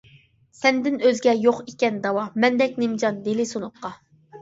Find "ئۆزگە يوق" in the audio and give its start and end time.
1.09-1.61